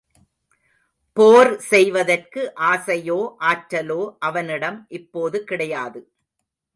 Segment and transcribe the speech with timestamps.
[1.17, 3.19] போர் செய்வதற்கு ஆசையோ,
[3.41, 6.01] ஆற்றலோ அவனிடம் இப்போது கிடையாது.